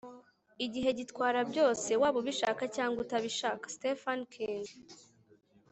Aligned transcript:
igihe 0.65 0.89
gitwara 0.99 1.39
byose, 1.51 1.89
waba 2.01 2.17
ubishaka 2.21 2.63
cyangwa 2.75 2.97
utabishaka.- 3.05 3.63
stephen 3.75 4.19
king 4.33 4.65